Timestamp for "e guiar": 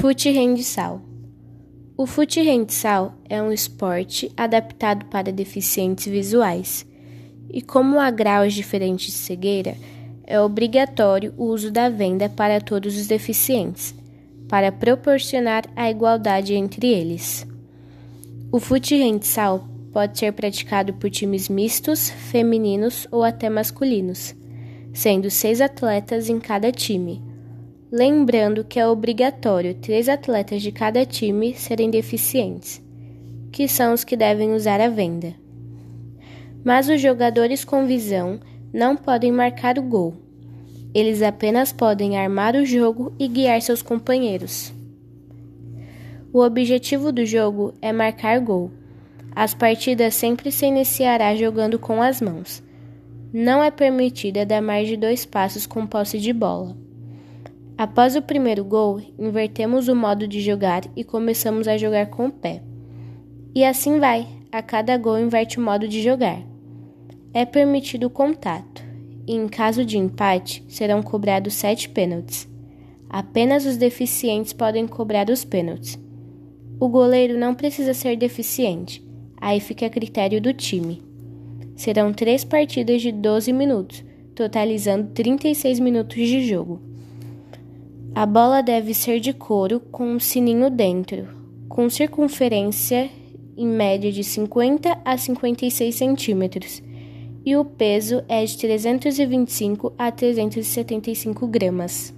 43.18-43.62